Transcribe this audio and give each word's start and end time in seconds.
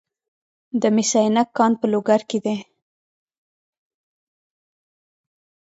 د 0.81 0.83
مس 0.95 1.11
عینک 1.21 1.49
کان 1.57 1.71
په 1.79 1.85
لوګر 1.91 2.21
کې 2.29 2.39
دی 2.45 2.57